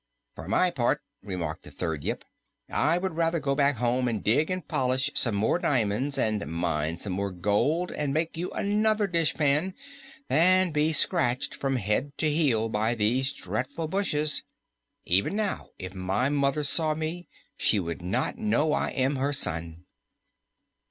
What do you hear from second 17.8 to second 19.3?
not know I am